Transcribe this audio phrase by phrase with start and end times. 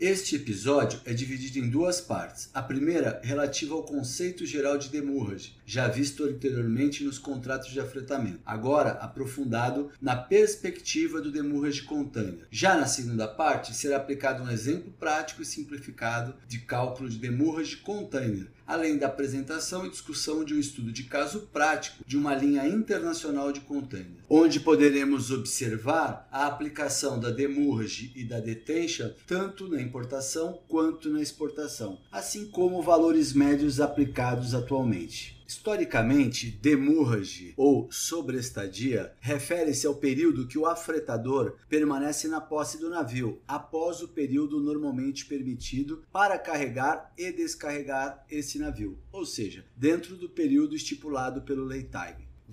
[0.00, 2.48] Este episódio é dividido em duas partes.
[2.54, 8.40] A primeira relativa ao conceito geral de demurrage, já visto anteriormente nos contratos de afretamento,
[8.46, 12.46] agora aprofundado na perspectiva do demurrage container.
[12.50, 17.76] Já na segunda parte será aplicado um exemplo prático e simplificado de cálculo de demurrage
[17.76, 22.68] container, além da apresentação e discussão de um estudo de caso prático de uma linha
[22.68, 29.82] internacional de container, onde poderemos observar a aplicação da demurrage e da detention tanto na
[29.82, 35.39] importação quanto na exportação, assim como valores médios aplicados atualmente.
[35.50, 43.42] Historicamente, demurrage ou sobrestadia refere-se ao período que o afretador permanece na posse do navio
[43.48, 50.28] após o período normalmente permitido para carregar e descarregar esse navio, ou seja, dentro do
[50.28, 51.90] período estipulado pelo lay.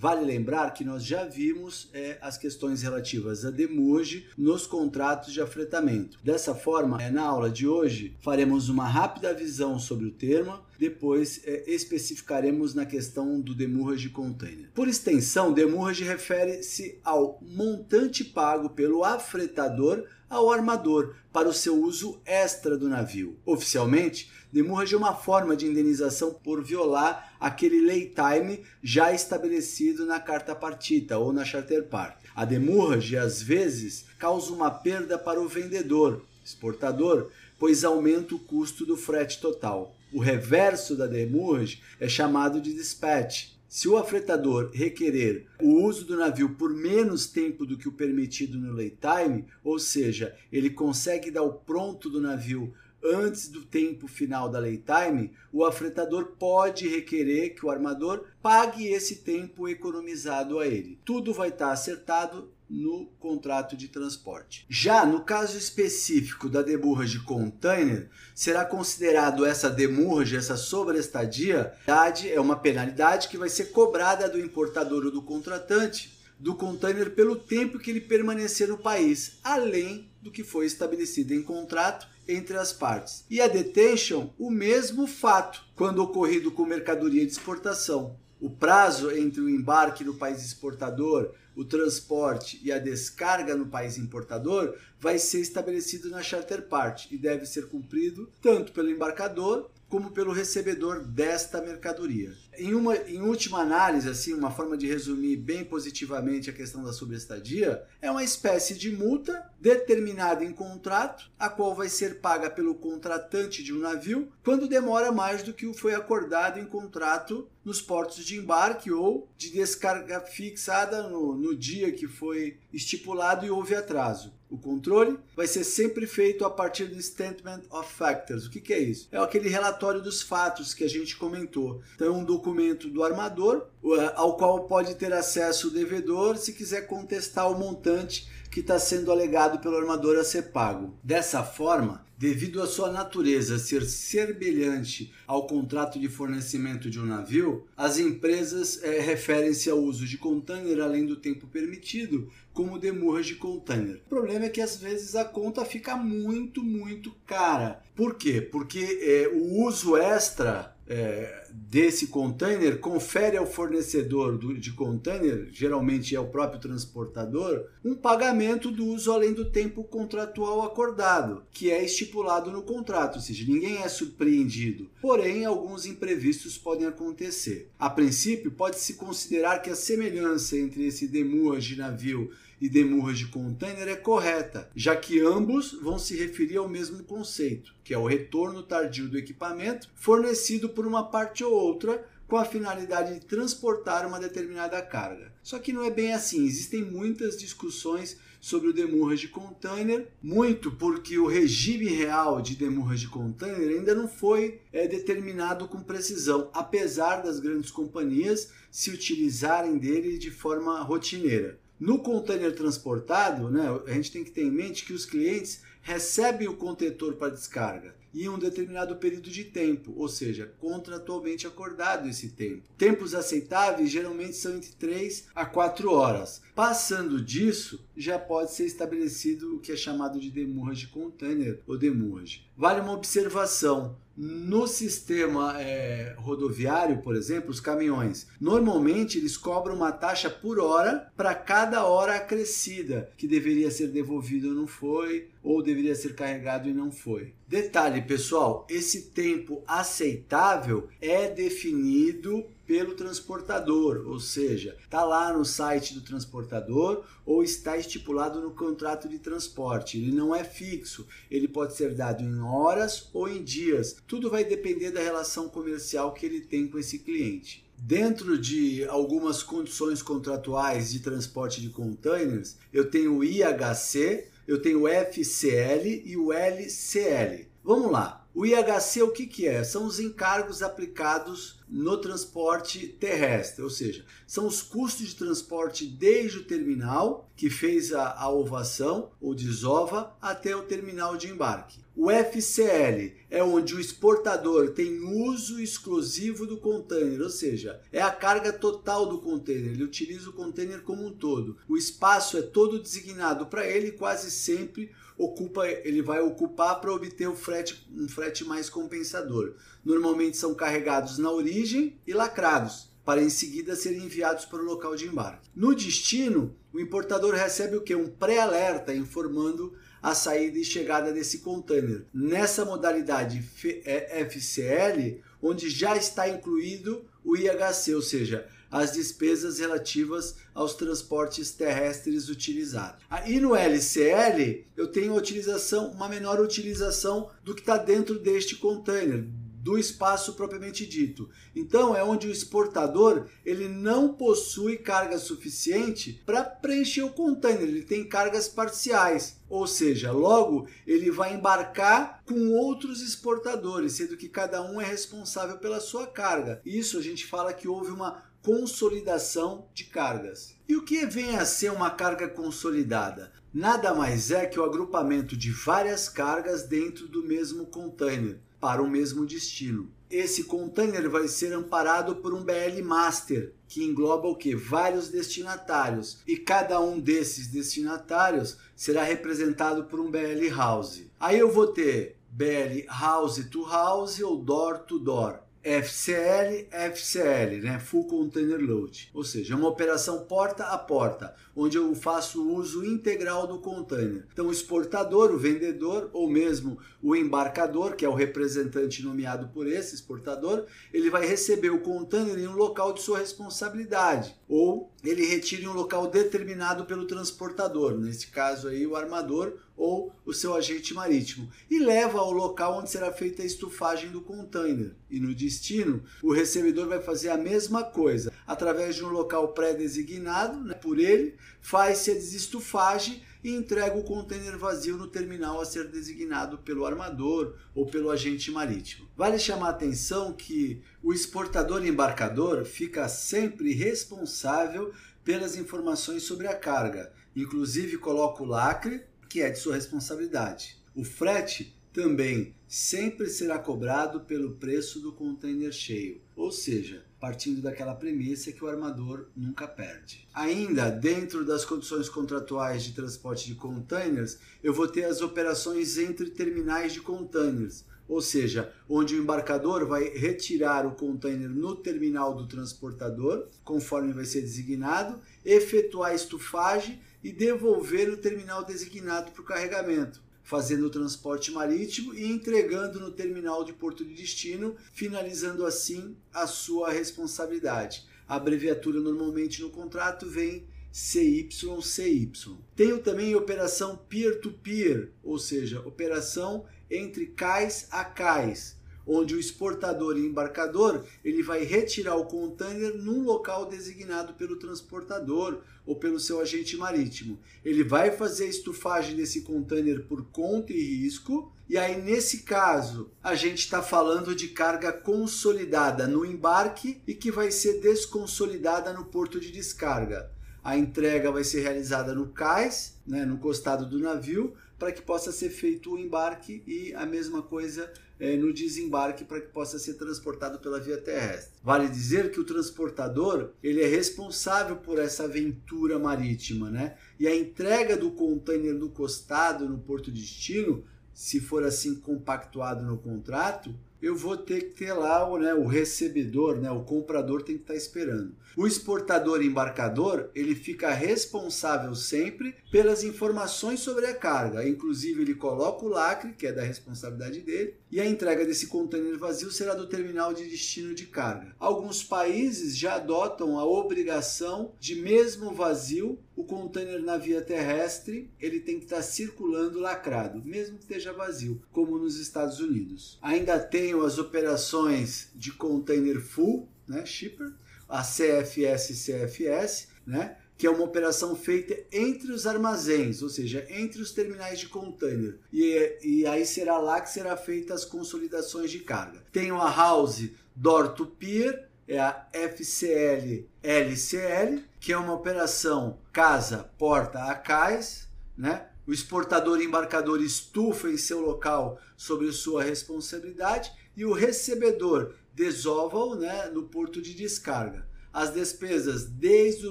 [0.00, 5.40] Vale lembrar que nós já vimos é, as questões relativas a demurge nos contratos de
[5.40, 6.20] afretamento.
[6.22, 11.40] Dessa forma, é, na aula de hoje, faremos uma rápida visão sobre o termo, depois
[11.44, 14.70] é, especificaremos na questão do demurrage container.
[14.72, 22.20] Por extensão, demurrage refere-se ao montante pago pelo afretador ao armador para o seu uso
[22.24, 23.38] extra do navio.
[23.46, 30.20] Oficialmente, demurrage é uma forma de indenização por violar aquele lay time já estabelecido na
[30.20, 32.16] carta partita ou na charter part.
[32.34, 38.86] A demurrage às vezes causa uma perda para o vendedor, exportador, pois aumenta o custo
[38.86, 39.94] do frete total.
[40.12, 46.16] O reverso da demurrage é chamado de dispatch, se o afretador requerer o uso do
[46.16, 51.30] navio por menos tempo do que o permitido no lay time, ou seja, ele consegue
[51.30, 52.72] dar o pronto do navio
[53.02, 58.86] antes do tempo final da lay time, o afretador pode requerer que o armador pague
[58.86, 60.98] esse tempo economizado a ele.
[61.04, 64.66] Tudo vai estar acertado no contrato de transporte.
[64.68, 72.56] Já no caso específico da demurrage container, será considerado essa demurrage, essa sobreestadia, é uma
[72.56, 77.90] penalidade que vai ser cobrada do importador ou do contratante do container pelo tempo que
[77.90, 83.24] ele permanecer no país, além do que foi estabelecido em contrato entre as partes.
[83.30, 88.16] E a detention, o mesmo fato, quando ocorrido com mercadoria de exportação.
[88.40, 93.98] O prazo entre o embarque no país exportador, o transporte e a descarga no país
[93.98, 100.12] importador vai ser estabelecido na charter part e deve ser cumprido tanto pelo embarcador como
[100.12, 102.32] pelo recebedor desta mercadoria.
[102.58, 106.92] Em, uma, em última análise, assim, uma forma de resumir bem positivamente a questão da
[106.92, 112.74] subestadia, é uma espécie de multa determinada em contrato, a qual vai ser paga pelo
[112.74, 118.24] contratante de um navio quando demora mais do que foi acordado em contrato nos portos
[118.24, 124.32] de embarque ou de descarga fixada no, no dia que foi estipulado e houve atraso.
[124.50, 128.46] O controle vai ser sempre feito a partir do Statement of Factors.
[128.46, 129.06] O que, que, é isso?
[129.12, 131.82] É aquele relatório dos fatos que a gente comentou.
[131.94, 132.47] Então, um documento
[132.90, 133.66] do armador,
[134.14, 139.12] ao qual pode ter acesso o devedor se quiser contestar o montante que está sendo
[139.12, 140.98] alegado pelo armador a ser pago.
[141.02, 147.66] Dessa forma, devido à sua natureza ser semelhante ao contrato de fornecimento de um navio,
[147.76, 153.36] as empresas é, referem-se ao uso de container além do tempo permitido, como demurras de
[153.36, 154.02] container.
[154.06, 157.80] O problema é que às vezes a conta fica muito, muito cara.
[157.94, 158.40] Por quê?
[158.40, 166.16] Porque é, o uso extra é, desse container confere ao fornecedor do, de container, geralmente
[166.16, 171.84] é o próprio transportador, um pagamento do uso além do tempo contratual acordado, que é
[171.84, 174.88] estipulado no contrato, ou seja, ninguém é surpreendido.
[175.00, 177.70] Porém, alguns imprevistos podem acontecer.
[177.78, 183.26] A princípio, pode-se considerar que a semelhança entre esse demurra de navio e demurras de
[183.26, 188.06] container é correta, já que ambos vão se referir ao mesmo conceito, que é o
[188.06, 194.06] retorno tardio do equipamento fornecido por uma parte ou outra com a finalidade de transportar
[194.06, 195.32] uma determinada carga.
[195.42, 200.70] Só que não é bem assim, existem muitas discussões sobre o demurras de container, muito
[200.72, 206.50] porque o regime real de demurras de container ainda não foi é, determinado com precisão,
[206.52, 211.58] apesar das grandes companhias se utilizarem dele de forma rotineira.
[211.78, 216.48] No container transportado, né, a gente tem que ter em mente que os clientes recebem
[216.48, 222.30] o contentor para descarga em um determinado período de tempo, ou seja, contratualmente acordado esse
[222.30, 222.62] tempo.
[222.76, 226.42] Tempos aceitáveis geralmente são entre 3 a 4 horas.
[226.58, 232.50] Passando disso, já pode ser estabelecido o que é chamado de demurrage container ou demurrage.
[232.56, 233.96] Vale uma observação.
[234.16, 241.08] No sistema é, rodoviário, por exemplo, os caminhões, normalmente eles cobram uma taxa por hora
[241.16, 246.68] para cada hora acrescida, que deveria ser devolvido ou não foi, ou deveria ser carregado
[246.68, 247.34] e não foi.
[247.46, 255.94] Detalhe, pessoal, esse tempo aceitável é definido pelo transportador, ou seja, está lá no site
[255.94, 259.96] do transportador ou está estipulado no contrato de transporte.
[259.96, 263.96] Ele não é fixo, ele pode ser dado em horas ou em dias.
[264.06, 267.66] Tudo vai depender da relação comercial que ele tem com esse cliente.
[267.78, 274.82] Dentro de algumas condições contratuais de transporte de containers, eu tenho o IHC, eu tenho
[274.82, 277.48] o FCL e o LCL.
[277.64, 278.28] Vamos lá.
[278.34, 279.64] O IHC o que, que é?
[279.64, 286.38] São os encargos aplicados no transporte terrestre, ou seja, são os custos de transporte desde
[286.38, 291.80] o terminal que fez a, a ovação ou desova até o terminal de embarque.
[291.94, 298.10] O FCL é onde o exportador tem uso exclusivo do container, ou seja, é a
[298.10, 301.56] carga total do container, ele utiliza o container como um todo.
[301.68, 307.28] O espaço é todo designado para ele, quase sempre ocupa, ele vai ocupar para obter
[307.28, 309.54] o frete, um frete mais compensador.
[309.84, 314.94] Normalmente são carregados na origem e lacrados para em seguida serem enviados para o local
[314.94, 315.48] de embarque.
[315.56, 317.94] No destino, o importador recebe o que?
[317.94, 322.04] Um pré-alerta informando a saída e chegada desse container.
[322.12, 330.36] Nessa modalidade FCL, é, onde já está incluído o IHC, ou seja, as despesas relativas
[330.54, 333.04] aos transportes terrestres utilizados.
[333.26, 339.26] E no LCL, eu tenho utilização, uma menor utilização do que está dentro deste container,
[339.68, 341.28] do espaço propriamente dito.
[341.54, 347.82] Então é onde o exportador ele não possui carga suficiente para preencher o container, ele
[347.82, 349.36] tem cargas parciais.
[349.48, 355.58] Ou seja, logo ele vai embarcar com outros exportadores, sendo que cada um é responsável
[355.58, 356.60] pela sua carga.
[356.64, 360.54] Isso a gente fala que houve uma consolidação de cargas.
[360.66, 363.30] E o que vem a ser uma carga consolidada?
[363.52, 368.88] Nada mais é que o agrupamento de várias cargas dentro do mesmo container para o
[368.88, 369.92] mesmo destino.
[370.10, 374.54] Esse container vai ser amparado por um BL Master, que engloba o que?
[374.54, 376.20] Vários destinatários.
[376.26, 381.02] E cada um desses destinatários será representado por um BL House.
[381.20, 385.40] Aí eu vou ter BL House to House ou Door to Door.
[385.68, 387.78] FCL, FCL, né?
[387.78, 392.84] Full Container Load, ou seja, é uma operação porta a porta, onde eu faço uso
[392.84, 394.26] integral do container.
[394.32, 399.66] Então, o exportador, o vendedor ou mesmo o embarcador, que é o representante nomeado por
[399.66, 405.24] esse exportador, ele vai receber o container em um local de sua responsabilidade, ou ele
[405.24, 410.54] retira em um local determinado pelo transportador, nesse caso aí o armador ou o seu
[410.54, 414.92] agente marítimo, e leva ao local onde será feita a estufagem do container.
[415.08, 420.58] E no destino, o recebedor vai fazer a mesma coisa, através de um local pré-designado
[420.64, 425.88] né, por ele, faz-se a desestufagem e entrega o container vazio no terminal a ser
[425.88, 429.08] designado pelo armador ou pelo agente marítimo.
[429.16, 434.92] Vale chamar a atenção que o exportador embarcador fica sempre responsável
[435.24, 440.78] pelas informações sobre a carga, inclusive coloca o lacre que é de sua responsabilidade.
[440.94, 447.94] O frete também sempre será cobrado pelo preço do container cheio, ou seja, partindo daquela
[447.94, 450.26] premissa que o armador nunca perde.
[450.32, 456.30] Ainda dentro das condições contratuais de transporte de containers, eu vou ter as operações entre
[456.30, 462.46] terminais de containers, ou seja, onde o embarcador vai retirar o container no terminal do
[462.46, 469.44] transportador, conforme vai ser designado, efetuar a estufagem e devolver no terminal designado para o
[469.44, 476.16] carregamento, fazendo o transporte marítimo e entregando no terminal de porto de destino, finalizando assim
[476.32, 478.06] a sua responsabilidade.
[478.26, 482.32] A abreviatura normalmente no contrato vem CYCY.
[482.74, 488.77] Tenho também operação peer-to-peer, -peer, ou seja, operação entre cais a cais
[489.08, 495.62] onde o exportador e embarcador ele vai retirar o container num local designado pelo transportador
[495.86, 497.38] ou pelo seu agente marítimo.
[497.64, 501.50] Ele vai fazer a estufagem desse container por conta e risco.
[501.66, 507.30] E aí, nesse caso, a gente está falando de carga consolidada no embarque e que
[507.30, 510.30] vai ser desconsolidada no porto de descarga.
[510.62, 515.32] A entrega vai ser realizada no cais, né, no costado do navio, para que possa
[515.32, 519.94] ser feito o embarque e a mesma coisa é, no desembarque para que possa ser
[519.94, 521.52] transportado pela via terrestre.
[521.62, 526.96] Vale dizer que o transportador ele é responsável por essa aventura marítima, né?
[527.18, 532.84] E a entrega do container no costado no porto de destino, se for assim compactuado
[532.84, 537.42] no contrato, eu vou ter que ter lá o, né, o recebedor, né, o comprador
[537.42, 538.34] tem que estar tá esperando.
[538.56, 544.68] O exportador embarcador ele fica responsável sempre pelas informações sobre a carga.
[544.68, 549.16] Inclusive ele coloca o lacre, que é da responsabilidade dele, e a entrega desse container
[549.16, 551.54] vazio será do terminal de destino de carga.
[551.58, 558.60] Alguns países já adotam a obrigação de mesmo vazio o container na via terrestre ele
[558.60, 563.18] tem que estar circulando lacrado, mesmo que esteja vazio, como nos Estados Unidos.
[563.20, 567.54] Ainda tem tenho as operações de container full, né, shipper,
[567.88, 574.02] a CFS CFS, né, que é uma operação feita entre os armazéns, ou seja, entre
[574.02, 575.38] os terminais de container.
[575.50, 579.22] E, e aí será lá que será feitas as consolidações de carga.
[579.32, 586.70] Tenho a house door to pier, é a FCL LCL, que é uma operação casa
[586.76, 588.67] porta a cais, né?
[588.88, 596.46] O exportador embarcador estufa em seu local sobre sua responsabilidade e o recebedor desova-o né,
[596.46, 597.86] no porto de descarga.
[598.10, 599.70] As despesas, desde o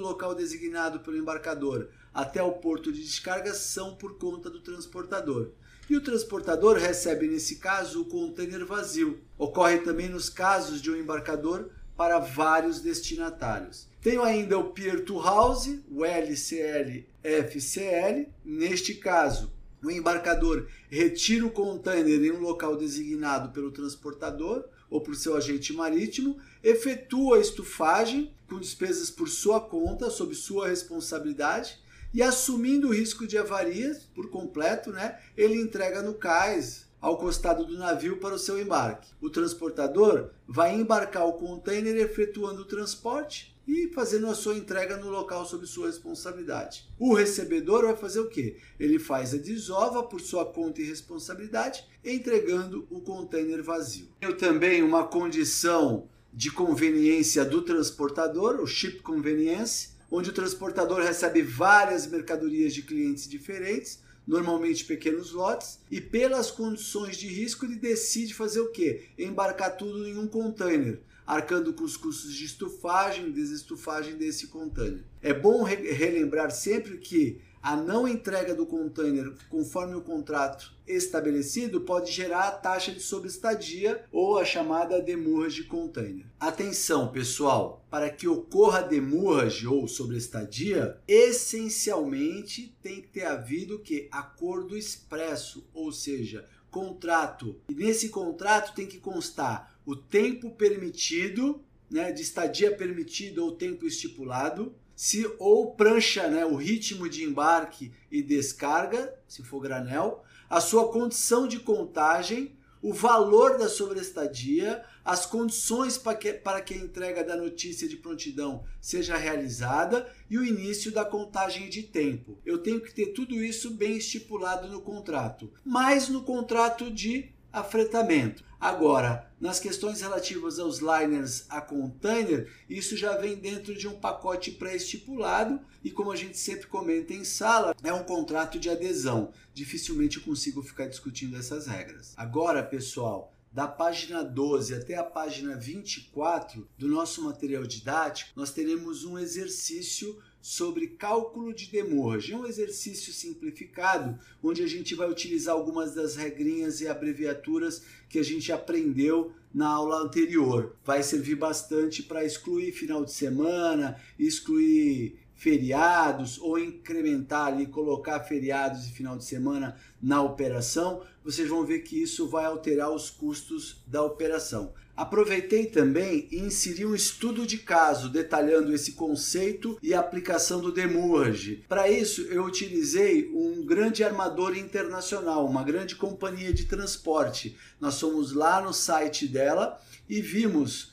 [0.00, 5.50] local designado pelo embarcador até o porto de descarga, são por conta do transportador.
[5.90, 9.20] E o transportador recebe, nesse caso, o container vazio.
[9.36, 13.87] Ocorre também nos casos de um embarcador para vários destinatários.
[14.00, 18.28] Tenho ainda o Peer to House, o LCL FCL.
[18.44, 19.52] Neste caso,
[19.82, 25.72] o embarcador retira o container em um local designado pelo transportador ou por seu agente
[25.72, 31.78] marítimo, efetua a estufagem com despesas por sua conta, sob sua responsabilidade,
[32.14, 37.66] e assumindo o risco de avarias por completo, né, ele entrega no cais ao costado
[37.66, 39.10] do navio para o seu embarque.
[39.20, 45.10] O transportador vai embarcar o container efetuando o transporte e fazendo a sua entrega no
[45.10, 46.88] local sob sua responsabilidade.
[46.98, 48.56] O recebedor vai fazer o quê?
[48.80, 54.08] Ele faz a desova por sua conta e responsabilidade, entregando o container vazio.
[54.18, 61.42] Tem também uma condição de conveniência do transportador, o ship convenience, onde o transportador recebe
[61.42, 68.34] várias mercadorias de clientes diferentes normalmente pequenos lotes, e pelas condições de risco ele decide
[68.34, 69.06] fazer o quê?
[69.18, 75.04] Embarcar tudo em um container, arcando com os custos de estufagem e desestufagem desse container.
[75.20, 81.82] É bom re relembrar sempre que a não entrega do container conforme o contrato estabelecido
[81.82, 86.24] pode gerar a taxa de sobreestadia ou a chamada demurrage container.
[86.40, 94.74] Atenção, pessoal, para que ocorra demurrage ou sobreestadia, essencialmente tem que ter havido que acordo
[94.74, 97.56] expresso, ou seja, contrato.
[97.68, 103.86] E nesse contrato tem que constar o tempo permitido, né, de estadia permitido ou tempo
[103.86, 110.60] estipulado, se ou prancha né, o ritmo de embarque e descarga, se for granel, a
[110.60, 116.76] sua condição de contagem, o valor da sobrestadia, as condições para que, para que a
[116.76, 122.38] entrega da notícia de prontidão seja realizada e o início da contagem de tempo.
[122.44, 128.44] Eu tenho que ter tudo isso bem estipulado no contrato, mas no contrato de afretamento.
[128.60, 134.50] Agora, nas questões relativas aos liners a container, isso já vem dentro de um pacote
[134.50, 139.32] pré-estipulado e, como a gente sempre comenta em sala, é um contrato de adesão.
[139.54, 142.14] Dificilmente eu consigo ficar discutindo essas regras.
[142.16, 149.04] Agora, pessoal, da página 12 até a página 24 do nosso material didático, nós teremos
[149.04, 152.32] um exercício sobre cálculo de demurge.
[152.32, 158.18] É um exercício simplificado onde a gente vai utilizar algumas das regrinhas e abreviaturas que
[158.18, 160.76] a gente aprendeu na aula anterior.
[160.84, 168.86] Vai servir bastante para excluir final de semana, excluir feriados ou incrementar ali, colocar feriados
[168.86, 173.80] e final de semana na operação, vocês vão ver que isso vai alterar os custos
[173.86, 174.74] da operação.
[174.96, 181.64] Aproveitei também e inseri um estudo de caso detalhando esse conceito e aplicação do demurge.
[181.68, 187.56] Para isso, eu utilizei um grande armador internacional, uma grande companhia de transporte.
[187.80, 190.92] Nós fomos lá no site dela e vimos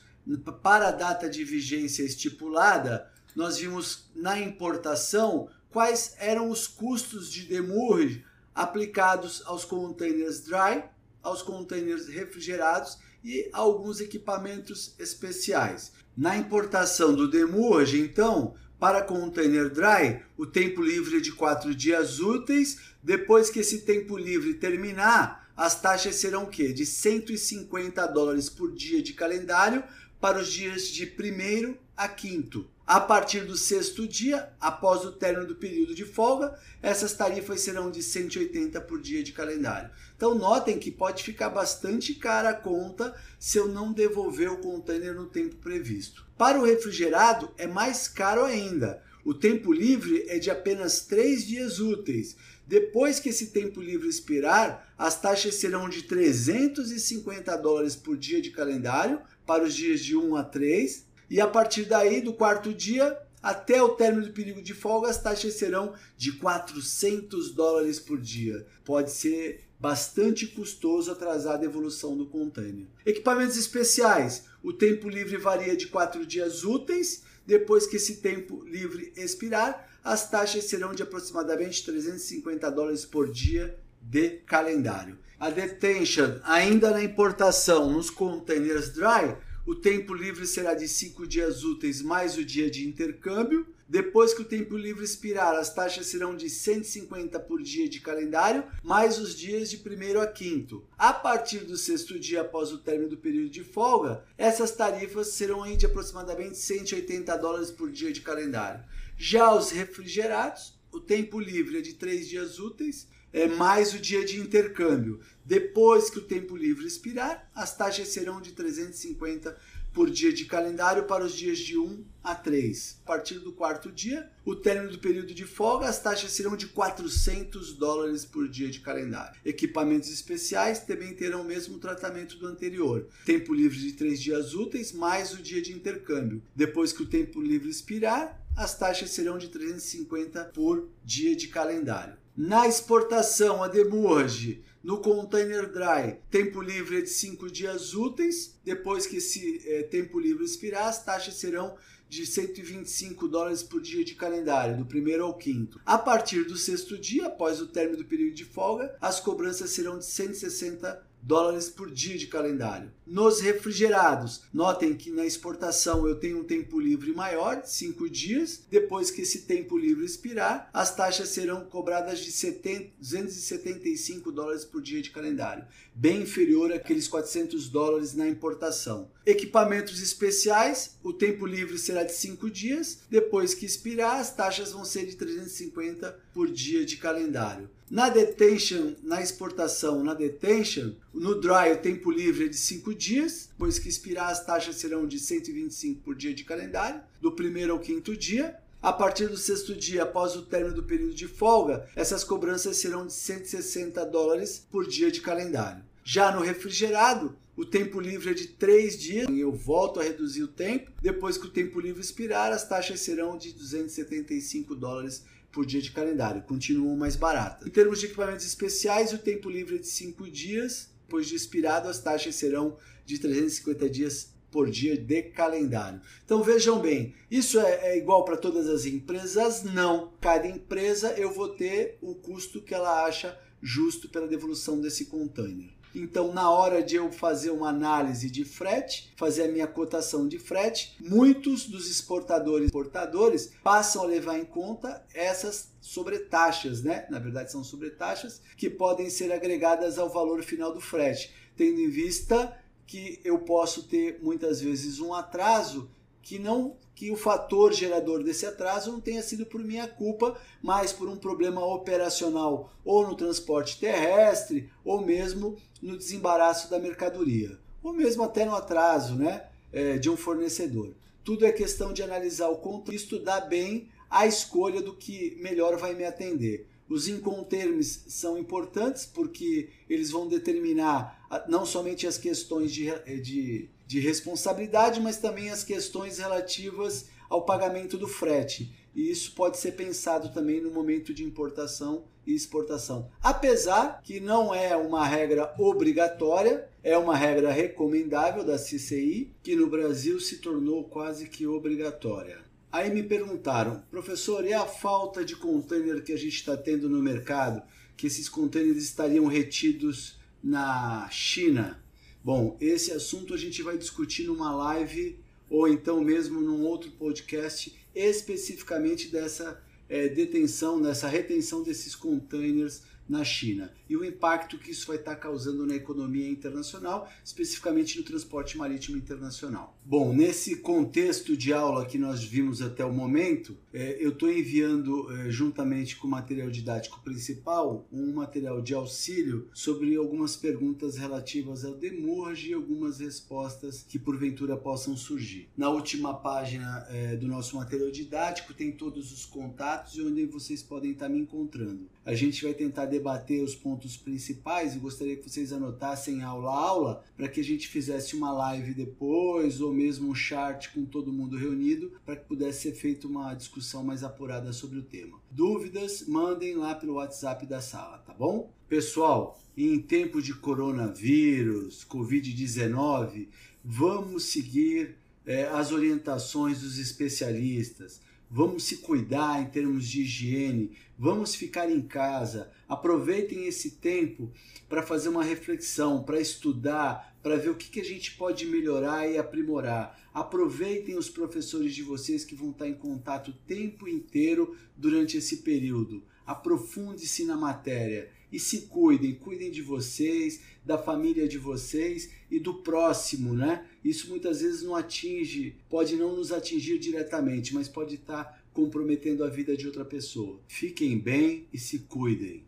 [0.62, 7.42] para a data de vigência estipulada, nós vimos na importação quais eram os custos de
[7.42, 8.24] demurge
[8.54, 10.82] aplicados aos containers dry,
[11.22, 15.92] aos containers refrigerados e alguns equipamentos especiais.
[16.16, 22.20] Na importação do demurge, então, Para container dry, o tempo livre é de 4 dias
[22.20, 22.78] úteis.
[23.02, 26.72] Depois que esse tempo livre terminar, as taxas serão o quê?
[26.72, 29.82] De 150 dólares por dia de calendário
[30.20, 32.66] para os dias de 1 a 5.
[32.86, 37.90] A partir do sexto dia, após o término do período de folga, essas tarifas serão
[37.90, 39.90] de 180 por dia de calendário.
[40.16, 45.12] Então notem que pode ficar bastante cara a conta se eu não devolver o container
[45.12, 46.24] no tempo previsto.
[46.38, 49.02] Para o refrigerado é mais caro ainda.
[49.24, 52.36] O tempo livre é de apenas 3 dias úteis.
[52.68, 58.52] Depois que esse tempo livre expirar, as taxas serão de 350 dólares por dia de
[58.52, 63.18] calendário para os dias de 1 a 3 e a partir daí, do quarto dia
[63.42, 68.66] até o término do período de folga, as taxas serão de 400 dólares por dia.
[68.84, 72.86] Pode ser bastante custoso atrasar a devolução do container.
[73.04, 77.22] Equipamentos especiais: o tempo livre varia de 4 dias úteis.
[77.46, 83.78] Depois que esse tempo livre expirar, as taxas serão de aproximadamente 350 dólares por dia
[84.02, 85.16] de calendário.
[85.38, 89.36] A detention, ainda na importação, nos containers dry,
[89.66, 93.66] o tempo livre será de 5 dias úteis mais o dia de intercâmbio.
[93.88, 98.64] Depois que o tempo livre expirar, as taxas serão de 150 por dia de calendário,
[98.82, 100.84] mais os dias de primeiro a quinto.
[100.96, 105.64] A partir do sexto dia após o término do período de folga, essas tarifas serão
[105.76, 108.84] de aproximadamente 180 dólares por dia de calendário.
[109.16, 114.24] Já os refrigerados, o tempo livre é de 3 dias úteis, é, mais o dia
[114.24, 115.20] de intercâmbio.
[115.44, 119.54] Depois que o tempo livre expirar, as taxas serão de 350
[119.96, 123.00] por dia de calendário para os dias de 1 a 3.
[123.02, 126.66] A partir do quarto dia, o término do período de folga, as taxas serão de
[126.66, 129.40] 400 dólares por dia de calendário.
[129.42, 133.08] Equipamentos especiais também terão o mesmo tratamento do anterior.
[133.24, 136.42] Tempo livre de 3 dias úteis mais o dia de intercâmbio.
[136.54, 142.18] Depois que o tempo livre expirar, as taxas serão de 350 por dia de calendário.
[142.36, 148.56] Na exportação, a demurge no container dry, tempo livre é de 5 dias úteis.
[148.64, 151.74] Depois que esse é, tempo livre expirar, as taxas serão
[152.08, 155.80] de 125 dólares por dia de calendário, do primeiro ao quinto.
[155.84, 159.98] A partir do sexto dia, após o término do período de folga, as cobranças serão
[159.98, 162.92] de 160 dólares por dia de calendário.
[163.04, 168.62] Nos refrigerados, notem que na exportação eu tenho um tempo livre maior, 5 dias.
[168.70, 174.80] Depois que esse tempo livre expirar, as taxas serão cobradas de 70, 275 dólares por
[174.80, 179.10] dia de calendário, bem inferior àqueles 400 dólares na importação.
[179.24, 183.00] Equipamentos especiais, o tempo livre será de 5 dias.
[183.10, 187.68] Depois que expirar, as taxas vão ser de 350 por dia de calendário.
[187.88, 193.48] Na detention, na exportação, na detention, no dry o tempo livre é de 5 dias,
[193.56, 197.78] pois que expirar as taxas serão de 125 por dia de calendário, do primeiro ao
[197.78, 198.56] quinto dia.
[198.82, 203.06] A partir do sexto dia, após o término do período de folga, essas cobranças serão
[203.06, 205.84] de 160 dólares por dia de calendário.
[206.02, 210.48] Já no refrigerado, o tempo livre é de 3 dias, eu volto a reduzir o
[210.48, 210.90] tempo.
[211.00, 215.24] Depois que o tempo livre expirar, as taxas serão de 275 dólares
[215.56, 217.66] por dia de calendário, continuam mais baratas.
[217.66, 221.88] Em termos de equipamentos especiais, o tempo livre é de 5 dias, depois de expirado,
[221.88, 226.02] as taxas serão de 350 dias por dia de calendário.
[226.22, 229.62] Então vejam bem, isso é, é igual para todas as empresas?
[229.62, 230.12] Não.
[230.20, 235.75] Cada empresa eu vou ter o custo que ela acha justo pela devolução desse container.
[235.98, 240.38] Então, na hora de eu fazer uma análise de frete, fazer a minha cotação de
[240.38, 247.06] frete, muitos dos exportadores e importadores passam a levar em conta essas sobretaxas, né?
[247.08, 251.88] Na verdade, são sobretaxas que podem ser agregadas ao valor final do frete, tendo em
[251.88, 252.54] vista
[252.86, 258.46] que eu posso ter muitas vezes um atraso que não que o fator gerador desse
[258.46, 263.78] atraso não tenha sido por minha culpa, mas por um problema operacional ou no transporte
[263.78, 270.08] terrestre ou mesmo no desembaraço da mercadoria, ou mesmo até no atraso né, é, de
[270.08, 270.94] um fornecedor.
[271.22, 275.94] Tudo é questão de analisar o contexto estudar bem a escolha do que melhor vai
[275.94, 276.66] me atender.
[276.88, 282.86] Os incontermes são importantes porque eles vão determinar não somente as questões de,
[283.20, 288.74] de de responsabilidade, mas também as questões relativas ao pagamento do frete.
[288.94, 293.10] E isso pode ser pensado também no momento de importação e exportação.
[293.22, 299.68] Apesar que não é uma regra obrigatória, é uma regra recomendável da CCI, que no
[299.68, 302.38] Brasil se tornou quase que obrigatória.
[302.72, 307.02] Aí me perguntaram, professor, e a falta de container que a gente está tendo no
[307.02, 307.62] mercado?
[307.96, 311.82] Que esses containers estariam retidos na China?
[312.26, 315.16] Bom, esse assunto a gente vai discutir numa live
[315.48, 323.24] ou então mesmo num outro podcast especificamente dessa é, detenção, dessa retenção desses containers na
[323.24, 328.58] China e o impacto que isso vai estar causando na economia internacional, especificamente no transporte
[328.58, 329.76] marítimo internacional.
[329.84, 335.12] Bom, nesse contexto de aula que nós vimos até o momento, é, eu estou enviando,
[335.12, 341.64] é, juntamente com o material didático principal, um material de auxílio sobre algumas perguntas relativas
[341.64, 345.48] ao Demurge e algumas respostas que porventura possam surgir.
[345.56, 350.62] Na última página é, do nosso material didático tem todos os contatos e onde vocês
[350.62, 351.88] podem estar me encontrando.
[352.04, 356.54] A gente vai tentar debater os pontos principais e gostaria que vocês anotassem aula a
[356.54, 361.12] aula para que a gente fizesse uma live depois ou mesmo um chart com todo
[361.12, 365.20] mundo reunido para que pudesse ser feita uma discussão mais apurada sobre o tema.
[365.30, 368.50] Dúvidas, mandem lá pelo WhatsApp da sala, tá bom?
[368.68, 373.28] Pessoal, em tempo de coronavírus, Covid-19,
[373.64, 381.34] vamos seguir é, as orientações dos especialistas vamos se cuidar em termos de higiene, vamos
[381.34, 382.50] ficar em casa.
[382.68, 384.30] Aproveitem esse tempo
[384.68, 389.08] para fazer uma reflexão, para estudar, para ver o que, que a gente pode melhorar
[389.08, 389.98] e aprimorar.
[390.12, 395.38] Aproveitem os professores de vocês que vão estar em contato o tempo inteiro durante esse
[395.38, 396.02] período.
[396.26, 402.54] Aprofunde-se na matéria e se cuidem, cuidem de vocês, da família de vocês e do
[402.54, 403.64] próximo, né?
[403.84, 409.28] Isso muitas vezes não atinge, pode não nos atingir diretamente, mas pode estar comprometendo a
[409.28, 410.40] vida de outra pessoa.
[410.48, 412.44] Fiquem bem e se cuidem.